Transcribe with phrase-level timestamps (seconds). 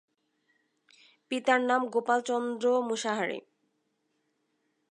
[1.31, 3.39] পিতার নাম গোপাল চন্দ্র মুসাহারি।